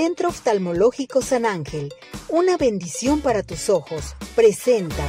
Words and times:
Centro 0.00 0.28
Oftalmológico 0.28 1.22
San 1.22 1.44
Ángel, 1.44 1.92
una 2.28 2.56
bendición 2.56 3.20
para 3.20 3.42
tus 3.42 3.68
ojos, 3.68 4.14
presenta. 4.36 5.02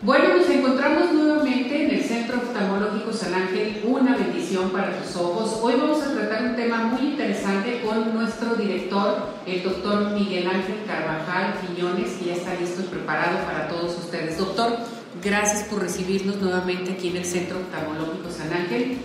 Bueno, 0.00 0.36
nos 0.36 0.48
encontramos 0.48 1.12
nuevamente 1.12 1.86
en 1.86 1.90
el 1.90 2.04
Centro 2.04 2.36
Oftalmológico 2.36 3.12
San 3.12 3.34
Ángel, 3.34 3.82
una 3.84 4.16
bendición 4.16 4.70
para 4.70 5.02
tus 5.02 5.16
ojos. 5.16 5.58
Hoy 5.60 5.74
vamos 5.74 6.04
a 6.04 6.14
tratar 6.14 6.44
un 6.44 6.54
tema 6.54 6.84
muy 6.84 7.00
interesante 7.00 7.82
con 7.84 8.14
nuestro 8.14 8.54
director, 8.54 9.26
el 9.44 9.64
doctor 9.64 10.12
Miguel 10.12 10.46
Ángel 10.46 10.84
Carvajal 10.86 11.54
Quiñones, 11.62 12.12
que 12.12 12.26
ya 12.26 12.34
está 12.34 12.54
listo 12.54 12.82
y 12.82 12.84
preparado 12.84 13.44
para 13.44 13.66
todos 13.66 13.98
ustedes. 13.98 14.38
Doctor, 14.38 14.78
gracias 15.20 15.64
por 15.64 15.82
recibirnos 15.82 16.36
nuevamente 16.36 16.92
aquí 16.92 17.08
en 17.08 17.16
el 17.16 17.24
Centro 17.24 17.58
Oftalmológico 17.58 18.30
San 18.30 18.52
Ángel. 18.52 18.98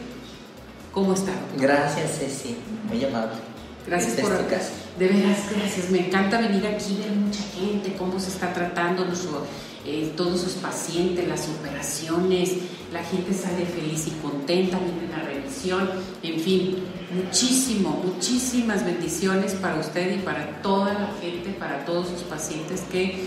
¿Cómo 0.91 1.15
está? 1.15 1.31
Gracias, 1.57 2.19
Ceci, 2.19 2.55
muy 2.87 3.03
amable. 3.03 3.50
Gracias 3.87 4.19
por 4.19 4.37
tu 4.37 4.47
casa. 4.47 4.71
De 4.99 5.07
veras, 5.07 5.39
gracias. 5.55 5.89
Me 5.89 6.07
encanta 6.07 6.39
venir 6.39 6.65
aquí, 6.67 6.97
ver 6.99 7.11
mucha 7.11 7.41
gente, 7.55 7.95
cómo 7.97 8.19
se 8.19 8.29
está 8.29 8.53
tratando 8.53 9.05
nuestro, 9.05 9.45
eh, 9.85 10.13
todos 10.15 10.41
sus 10.41 10.53
pacientes, 10.53 11.27
las 11.27 11.47
operaciones. 11.49 12.51
La 12.93 13.03
gente 13.03 13.33
sale 13.33 13.65
feliz 13.65 14.07
y 14.07 14.11
contenta, 14.21 14.77
viene 14.77 15.07
la 15.09 15.23
revisión. 15.23 15.89
En 16.21 16.39
fin, 16.39 16.77
muchísimo, 17.13 18.01
muchísimas 18.05 18.85
bendiciones 18.85 19.53
para 19.53 19.79
usted 19.79 20.15
y 20.15 20.19
para 20.19 20.61
toda 20.61 20.93
la 20.93 21.09
gente, 21.19 21.51
para 21.51 21.85
todos 21.85 22.09
sus 22.09 22.21
pacientes 22.23 22.81
que 22.91 23.25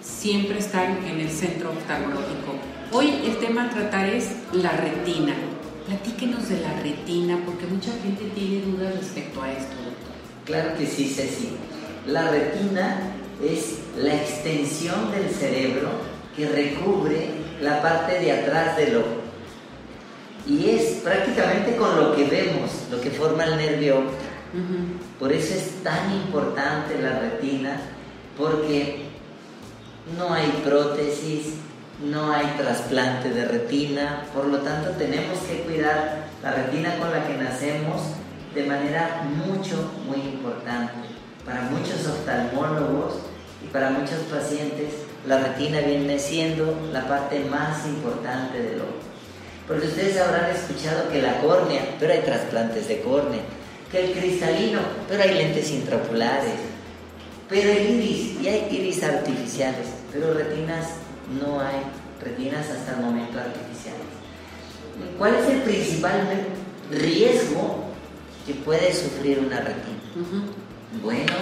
siempre 0.00 0.58
están 0.58 1.04
en 1.06 1.20
el 1.20 1.30
centro 1.30 1.70
oftalmológico. 1.70 2.54
Hoy 2.90 3.10
el 3.24 3.38
tema 3.38 3.66
a 3.66 3.70
tratar 3.70 4.06
es 4.08 4.30
la 4.52 4.72
retina. 4.72 5.34
Platíquenos 5.86 6.48
de 6.48 6.60
la 6.60 6.80
retina, 6.80 7.38
porque 7.44 7.66
mucha 7.66 7.90
gente 8.02 8.24
tiene 8.34 8.62
dudas 8.62 8.94
respecto 8.94 9.42
a 9.42 9.52
esto. 9.52 9.91
Claro 10.44 10.76
que 10.76 10.86
sí, 10.86 11.08
Ceci. 11.08 11.50
La 12.06 12.28
retina 12.30 13.12
es 13.42 13.78
la 13.96 14.14
extensión 14.14 15.10
del 15.12 15.30
cerebro 15.30 15.90
que 16.36 16.48
recubre 16.48 17.28
la 17.60 17.80
parte 17.80 18.18
de 18.18 18.32
atrás 18.32 18.76
del 18.76 18.96
ojo. 18.96 19.22
Y 20.46 20.70
es 20.70 21.00
prácticamente 21.04 21.76
con 21.76 21.96
lo 21.96 22.16
que 22.16 22.24
vemos, 22.24 22.70
lo 22.90 23.00
que 23.00 23.10
forma 23.10 23.44
el 23.44 23.56
nervio 23.56 23.98
óptico. 23.98 24.32
Por 25.18 25.32
eso 25.32 25.54
es 25.54 25.82
tan 25.82 26.12
importante 26.12 27.00
la 27.00 27.20
retina, 27.20 27.80
porque 28.36 29.04
no 30.18 30.34
hay 30.34 30.62
prótesis, 30.64 31.54
no 32.04 32.32
hay 32.32 32.46
trasplante 32.58 33.30
de 33.30 33.44
retina, 33.44 34.24
por 34.34 34.46
lo 34.46 34.58
tanto 34.58 34.90
tenemos 34.90 35.38
que 35.48 35.58
cuidar 35.60 36.26
la 36.42 36.52
retina 36.52 36.98
con 36.98 37.12
la 37.12 37.26
que 37.26 37.34
nacemos 37.34 38.02
de 38.54 38.64
manera 38.64 39.22
mucho, 39.46 39.92
muy 40.06 40.18
importante. 40.18 40.92
Para 41.44 41.62
muchos 41.62 42.06
oftalmólogos 42.06 43.14
y 43.64 43.68
para 43.68 43.90
muchos 43.90 44.20
pacientes, 44.30 44.92
la 45.26 45.38
retina 45.38 45.80
viene 45.80 46.18
siendo 46.18 46.88
la 46.92 47.08
parte 47.08 47.40
más 47.40 47.86
importante 47.86 48.62
del 48.62 48.80
ojo. 48.80 49.02
Porque 49.66 49.86
ustedes 49.86 50.20
habrán 50.20 50.50
escuchado 50.50 51.08
que 51.10 51.22
la 51.22 51.40
córnea, 51.40 51.96
pero 51.98 52.12
hay 52.12 52.20
trasplantes 52.20 52.88
de 52.88 53.00
córnea, 53.00 53.40
que 53.90 54.06
el 54.06 54.12
cristalino, 54.12 54.80
pero 55.08 55.22
hay 55.22 55.34
lentes 55.34 55.70
intraoculares, 55.70 56.54
pero 57.48 57.70
el 57.70 57.90
iris, 57.90 58.40
y 58.40 58.48
hay 58.48 58.68
iris 58.70 59.02
artificiales, 59.02 59.86
pero 60.12 60.34
retinas 60.34 60.86
no 61.40 61.60
hay 61.60 61.76
retinas 62.20 62.66
hasta 62.70 62.92
el 62.92 63.04
momento 63.04 63.38
artificiales. 63.38 64.00
¿Cuál 65.18 65.34
es 65.36 65.48
el 65.48 65.62
principal 65.62 66.28
riesgo 66.90 67.91
que 68.46 68.54
puede 68.54 68.92
sufrir 68.92 69.38
una 69.38 69.60
retina? 69.60 69.98
Bueno, 71.02 71.32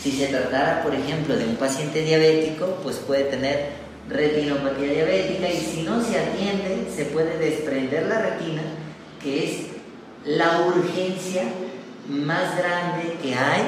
si 0.00 0.12
se 0.12 0.26
tratara, 0.28 0.82
por 0.82 0.94
ejemplo, 0.94 1.36
de 1.36 1.44
un 1.44 1.56
paciente 1.56 2.02
diabético, 2.02 2.78
pues 2.82 2.96
puede 2.96 3.24
tener 3.24 3.70
retinopatía 4.08 4.92
diabética 4.92 5.48
y 5.48 5.56
si 5.56 5.82
no 5.82 6.02
se 6.02 6.18
atiende, 6.18 6.88
se 6.94 7.06
puede 7.06 7.38
desprender 7.38 8.06
la 8.06 8.20
retina, 8.20 8.62
que 9.22 9.44
es 9.44 9.66
la 10.24 10.62
urgencia 10.66 11.44
más 12.08 12.56
grande 12.56 13.16
que 13.22 13.34
hay 13.34 13.62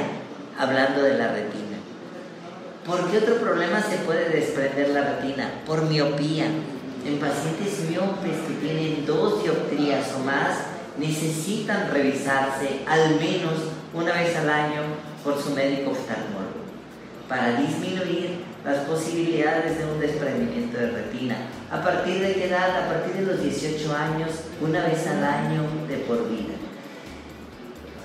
hablando 0.58 1.02
de 1.02 1.19
la 1.19 1.32
retina. 1.32 1.78
¿Por 2.86 3.10
qué 3.10 3.19
otro 3.19 3.36
problema 3.36 3.82
se 3.82 3.97
puede 3.98 4.31
desprender 4.31 4.91
la 4.91 5.02
retina? 5.02 5.50
Por 5.66 5.82
miopía. 5.82 6.47
En 7.04 7.19
pacientes 7.19 7.88
miopes 7.88 8.36
que 8.47 8.66
tienen 8.66 9.06
dos 9.06 9.42
dioptrías 9.42 10.12
o 10.14 10.25
más, 10.25 10.56
necesitan 10.98 11.91
revisarse 11.92 12.81
al 12.86 13.16
menos 13.16 13.54
una 13.94 14.12
vez 14.12 14.36
al 14.36 14.50
año 14.50 14.82
por 15.25 15.41
su 15.41 15.50
médico 15.50 15.91
oftalmólogo 15.91 16.59
para 17.28 17.56
disminuir 17.56 18.44
las 18.64 18.78
posibilidades 18.78 19.78
de 19.78 19.84
un 19.84 20.00
desprendimiento 20.00 20.78
de 20.78 20.91
retina. 20.91 21.37
¿A 21.70 21.82
partir 21.82 22.20
de 22.20 22.34
qué 22.34 22.47
edad? 22.47 22.84
A 22.84 22.88
partir 22.88 23.14
de 23.14 23.32
los 23.32 23.42
18 23.42 23.94
años, 23.94 24.31
una 24.60 24.84
vez 24.87 25.06
al 25.06 25.22
año 25.22 25.62
de 25.88 25.98
por 25.98 26.28
vida. 26.28 26.54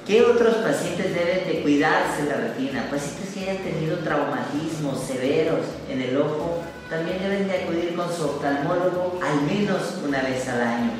¿Qué 0.05 0.21
otros 0.21 0.55
pacientes 0.55 1.13
deben 1.13 1.47
de 1.47 1.61
cuidarse 1.61 2.25
la 2.25 2.35
retina? 2.35 2.87
Pacientes 2.91 3.33
que 3.33 3.49
hayan 3.49 3.63
tenido 3.63 3.97
traumatismos 3.99 4.99
severos 4.99 5.61
en 5.89 6.01
el 6.01 6.17
ojo 6.17 6.61
también 6.89 7.19
deben 7.19 7.47
de 7.47 7.63
acudir 7.63 7.95
con 7.95 8.13
su 8.13 8.25
oftalmólogo 8.25 9.19
al 9.23 9.41
menos 9.43 9.99
una 10.05 10.21
vez 10.21 10.47
al 10.49 10.61
año. 10.61 10.91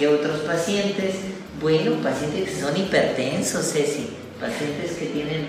¿Qué 0.00 0.08
otros 0.08 0.40
pacientes? 0.40 1.16
Bueno, 1.60 1.96
pacientes 2.02 2.48
que 2.48 2.60
son 2.62 2.74
hipertensos, 2.74 3.70
Ceci, 3.70 4.08
pacientes 4.40 4.92
que 4.92 5.04
tienen, 5.08 5.48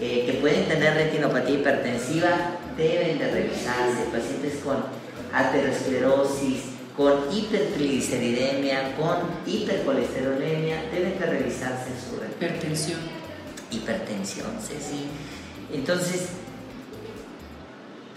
eh, 0.00 0.24
que 0.26 0.32
pueden 0.40 0.66
tener 0.66 0.94
retinopatía 0.94 1.60
hipertensiva 1.60 2.28
deben 2.76 3.20
de 3.20 3.30
revisarse, 3.30 4.02
pacientes 4.10 4.54
con 4.64 4.78
aterosclerosis, 5.32 6.62
con 6.96 7.32
hipertrigliceridemia, 7.32 8.96
con 8.96 9.18
hipercolesterolemia, 9.46 10.90
deben 10.92 11.16
de 11.16 11.26
revisarse 11.26 11.90
su 11.90 12.16
hipertensión. 12.16 12.98
Hipertensión, 13.70 14.58
sí. 14.60 15.04
Entonces, 15.72 16.30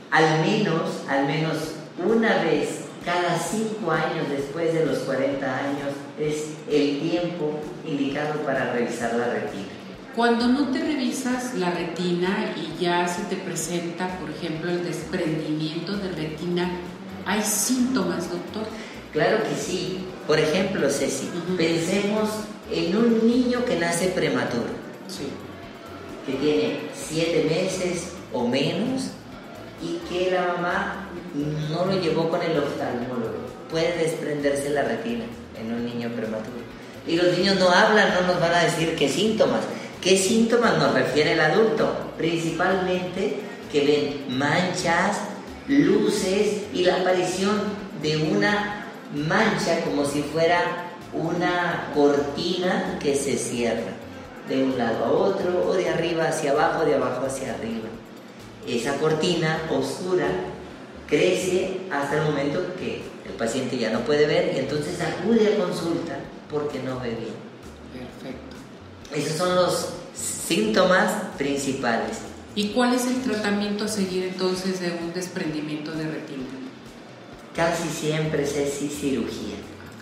al 0.09 0.41
menos, 0.41 1.03
al 1.07 1.27
menos 1.27 1.57
una 2.03 2.41
vez 2.41 2.80
cada 3.05 3.37
cinco 3.37 3.91
años 3.91 4.29
después 4.29 4.73
de 4.73 4.85
los 4.85 4.99
40 4.99 5.57
años 5.57 5.89
es 6.19 6.51
el 6.69 6.99
tiempo 6.99 7.59
indicado 7.85 8.41
para 8.41 8.73
revisar 8.73 9.15
la 9.15 9.25
retina. 9.27 9.65
Cuando 10.15 10.47
no 10.47 10.69
te 10.71 10.79
revisas 10.79 11.55
la 11.55 11.71
retina 11.71 12.53
y 12.55 12.81
ya 12.81 13.07
se 13.07 13.23
te 13.23 13.37
presenta, 13.37 14.07
por 14.19 14.29
ejemplo, 14.29 14.69
el 14.69 14.83
desprendimiento 14.83 15.95
de 15.97 16.11
retina, 16.11 16.69
¿Hay 17.25 17.41
síntomas, 17.43 18.29
doctor? 18.31 18.63
Claro 19.13 19.43
que 19.43 19.55
sí. 19.55 19.99
Por 20.27 20.39
ejemplo, 20.39 20.89
Ceci, 20.89 21.29
pensemos 21.57 22.29
en 22.71 22.95
un 22.95 23.27
niño 23.27 23.65
que 23.65 23.77
nace 23.77 24.07
prematuro, 24.07 24.69
sí. 25.07 25.27
que 26.25 26.33
tiene 26.33 26.79
siete 26.93 27.45
meses 27.49 28.13
o 28.31 28.47
menos 28.47 29.09
y 29.81 29.97
que 30.07 30.31
la 30.31 30.53
mamá 30.53 31.00
no 31.33 31.85
lo 31.85 31.99
llevó 31.99 32.29
con 32.29 32.41
el 32.41 32.57
oftalmólogo. 32.57 33.39
Puede 33.69 33.97
desprenderse 33.97 34.69
la 34.69 34.83
retina 34.83 35.25
en 35.59 35.73
un 35.73 35.85
niño 35.85 36.09
prematuro. 36.09 36.61
Y 37.07 37.15
los 37.15 37.37
niños 37.37 37.57
no 37.59 37.69
hablan, 37.69 38.13
no 38.13 38.27
nos 38.27 38.39
van 38.39 38.53
a 38.53 38.63
decir 38.63 38.95
qué 38.95 39.09
síntomas. 39.09 39.61
¿Qué 40.01 40.17
síntomas 40.17 40.77
nos 40.77 40.93
refiere 40.93 41.33
el 41.33 41.39
adulto? 41.39 41.93
Principalmente 42.17 43.37
que 43.71 43.85
ven 43.85 44.37
manchas, 44.37 45.19
luces 45.67 46.63
y 46.73 46.83
la 46.83 46.97
aparición 46.97 47.61
de 48.01 48.17
una 48.17 48.87
mancha 49.13 49.81
como 49.81 50.05
si 50.05 50.21
fuera 50.21 50.91
una 51.13 51.91
cortina 51.93 52.97
que 53.01 53.15
se 53.15 53.37
cierra 53.37 53.91
de 54.47 54.63
un 54.63 54.77
lado 54.77 55.05
a 55.05 55.11
otro 55.11 55.65
o 55.67 55.73
de 55.73 55.89
arriba 55.89 56.25
hacia 56.25 56.51
abajo, 56.51 56.85
de 56.85 56.95
abajo 56.95 57.25
hacia 57.25 57.53
arriba. 57.53 57.87
Esa 58.67 58.95
cortina 58.95 59.59
oscura 59.69 60.27
crece 61.11 61.81
hasta 61.91 62.15
el 62.15 62.23
momento 62.23 62.73
que 62.79 63.01
el 63.25 63.33
paciente 63.33 63.77
ya 63.77 63.91
no 63.91 63.99
puede 63.99 64.25
ver 64.25 64.53
y 64.55 64.59
entonces 64.59 64.97
acude 65.01 65.53
a 65.53 65.57
consulta 65.57 66.17
porque 66.49 66.79
no 66.79 67.01
ve 67.01 67.09
bien. 67.09 67.35
Perfecto. 67.93 68.55
Esos 69.13 69.37
son 69.37 69.55
los 69.55 69.89
síntomas 70.15 71.11
principales. 71.37 72.19
¿Y 72.55 72.69
cuál 72.69 72.93
es 72.93 73.05
el 73.07 73.21
tratamiento 73.23 73.83
a 73.83 73.87
seguir 73.89 74.23
entonces 74.23 74.79
de 74.79 74.91
un 74.91 75.11
desprendimiento 75.13 75.91
de 75.91 76.05
retina? 76.05 76.45
Casi 77.53 77.89
siempre 77.89 78.43
es 78.43 78.53
cirugía. 78.79 79.57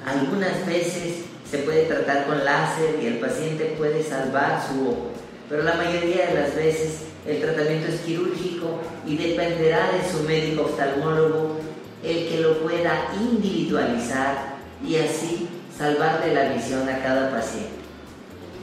Algunas 0.06 0.64
veces 0.68 1.26
se 1.50 1.58
puede 1.60 1.86
tratar 1.86 2.28
con 2.28 2.46
láser 2.46 3.00
y 3.02 3.08
el 3.08 3.18
paciente 3.18 3.74
puede 3.80 4.04
salvar 4.04 4.64
su 4.68 4.88
ojo, 4.88 5.12
pero 5.50 5.64
la 5.64 5.74
mayoría 5.74 6.28
de 6.28 6.36
las 6.36 6.56
veces 6.56 7.09
el 7.28 7.42
tratamiento 7.42 7.88
es 7.88 8.02
quirúrgico 8.02 8.80
y 9.06 9.18
dependerá 9.18 9.92
de 9.92 10.10
su 10.10 10.24
médico 10.24 10.64
oftalmólogo 10.64 11.60
el 12.04 12.28
que 12.30 12.40
lo 12.42 12.60
pueda 12.60 13.12
individualizar 13.20 14.58
y 14.86 14.96
así 14.96 15.48
salvar 15.78 16.24
de 16.24 16.34
la 16.34 16.54
visión 16.54 16.88
a 16.88 17.00
cada 17.04 17.32
paciente. 17.32 17.80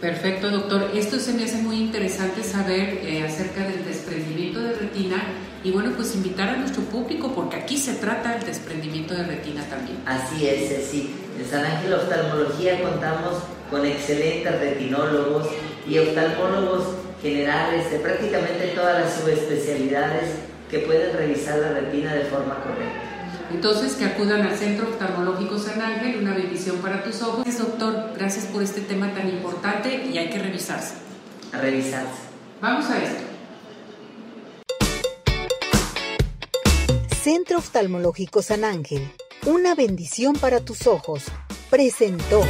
Perfecto, 0.00 0.50
doctor. 0.50 0.90
Esto 0.94 1.18
se 1.18 1.32
me 1.32 1.44
hace 1.44 1.56
muy 1.58 1.76
interesante 1.76 2.42
saber 2.42 3.00
eh, 3.02 3.24
acerca 3.24 3.66
del 3.66 3.84
desprendimiento 3.84 4.60
de 4.60 4.74
retina 4.74 5.22
y 5.64 5.70
bueno, 5.70 5.92
pues 5.96 6.14
invitar 6.14 6.50
a 6.50 6.56
nuestro 6.56 6.82
público 6.82 7.32
porque 7.34 7.56
aquí 7.56 7.78
se 7.78 7.94
trata 7.94 8.36
el 8.36 8.44
desprendimiento 8.44 9.14
de 9.14 9.24
retina 9.24 9.64
también. 9.68 9.98
Así 10.04 10.46
es, 10.46 10.86
sí. 10.86 11.14
En 11.38 11.48
San 11.48 11.64
Ángel 11.64 11.94
Oftalmología 11.94 12.82
contamos 12.82 13.42
con 13.70 13.84
excelentes 13.84 14.60
retinólogos 14.60 15.48
y 15.88 15.98
oftalmólogos 15.98 16.84
generales 17.26 17.90
de 17.90 17.98
prácticamente 17.98 18.68
todas 18.74 19.04
las 19.04 19.14
subespecialidades 19.14 20.30
que 20.70 20.80
pueden 20.80 21.16
revisar 21.16 21.58
la 21.58 21.70
retina 21.70 22.14
de 22.14 22.24
forma 22.24 22.62
correcta. 22.62 23.02
Entonces, 23.52 23.94
que 23.94 24.04
acudan 24.04 24.42
al 24.42 24.56
Centro 24.56 24.88
Oftalmológico 24.88 25.58
San 25.58 25.80
Ángel, 25.80 26.20
una 26.20 26.34
bendición 26.34 26.78
para 26.78 27.02
tus 27.02 27.22
ojos. 27.22 27.46
Doctor, 27.56 28.12
gracias 28.16 28.46
por 28.46 28.62
este 28.62 28.80
tema 28.80 29.12
tan 29.14 29.28
importante 29.28 30.04
y 30.04 30.18
hay 30.18 30.30
que 30.30 30.38
revisarse. 30.38 30.94
A 31.52 31.58
revisarse. 31.58 32.22
Vamos 32.60 32.86
a 32.90 33.02
esto. 33.02 33.22
Centro 37.22 37.58
Oftalmológico 37.58 38.42
San 38.42 38.64
Ángel, 38.64 39.08
una 39.46 39.74
bendición 39.74 40.34
para 40.34 40.60
tus 40.60 40.86
ojos, 40.86 41.24
presentó. 41.70 42.42